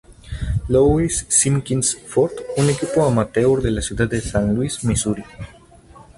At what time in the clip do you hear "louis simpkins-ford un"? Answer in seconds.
0.67-2.67